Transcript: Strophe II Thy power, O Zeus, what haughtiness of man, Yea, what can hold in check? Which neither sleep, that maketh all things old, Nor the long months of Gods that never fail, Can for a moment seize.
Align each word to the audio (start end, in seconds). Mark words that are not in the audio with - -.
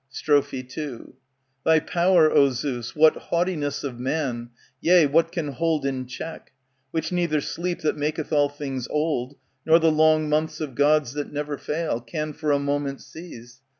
Strophe 0.09 0.65
II 0.75 1.13
Thy 1.63 1.79
power, 1.79 2.31
O 2.31 2.49
Zeus, 2.49 2.95
what 2.95 3.15
haughtiness 3.29 3.83
of 3.83 3.99
man, 3.99 4.49
Yea, 4.79 5.05
what 5.05 5.31
can 5.31 5.49
hold 5.49 5.85
in 5.85 6.07
check? 6.07 6.51
Which 6.89 7.11
neither 7.11 7.39
sleep, 7.39 7.81
that 7.81 7.95
maketh 7.97 8.33
all 8.33 8.49
things 8.49 8.87
old, 8.87 9.35
Nor 9.63 9.77
the 9.77 9.91
long 9.91 10.27
months 10.27 10.59
of 10.59 10.73
Gods 10.73 11.13
that 11.13 11.31
never 11.31 11.55
fail, 11.55 11.99
Can 12.01 12.33
for 12.33 12.51
a 12.51 12.57
moment 12.57 12.99
seize. 13.01 13.61